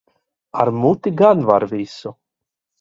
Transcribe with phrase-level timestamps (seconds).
[0.59, 2.11] Ar muti gan var visu.